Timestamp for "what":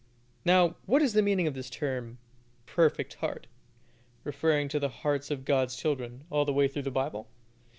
0.87-1.03